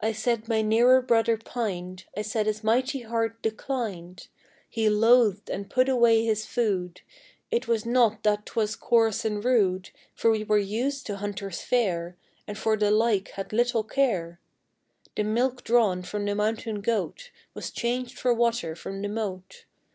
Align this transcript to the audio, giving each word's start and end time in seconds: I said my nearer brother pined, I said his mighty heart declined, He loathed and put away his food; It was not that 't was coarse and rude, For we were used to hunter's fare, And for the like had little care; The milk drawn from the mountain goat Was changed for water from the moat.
I 0.00 0.12
said 0.12 0.48
my 0.48 0.62
nearer 0.62 1.02
brother 1.02 1.36
pined, 1.36 2.06
I 2.16 2.22
said 2.22 2.46
his 2.46 2.64
mighty 2.64 3.00
heart 3.00 3.42
declined, 3.42 4.28
He 4.70 4.88
loathed 4.88 5.50
and 5.50 5.68
put 5.68 5.86
away 5.86 6.24
his 6.24 6.46
food; 6.46 7.02
It 7.50 7.68
was 7.68 7.84
not 7.84 8.22
that 8.22 8.46
't 8.46 8.52
was 8.56 8.74
coarse 8.74 9.22
and 9.22 9.44
rude, 9.44 9.90
For 10.14 10.30
we 10.30 10.44
were 10.44 10.56
used 10.56 11.04
to 11.08 11.16
hunter's 11.16 11.60
fare, 11.60 12.16
And 12.48 12.56
for 12.56 12.74
the 12.74 12.90
like 12.90 13.32
had 13.32 13.52
little 13.52 13.84
care; 13.84 14.40
The 15.14 15.24
milk 15.24 15.62
drawn 15.62 16.02
from 16.04 16.24
the 16.24 16.34
mountain 16.34 16.80
goat 16.80 17.30
Was 17.52 17.70
changed 17.70 18.18
for 18.18 18.32
water 18.32 18.74
from 18.74 19.02
the 19.02 19.10
moat. 19.10 19.66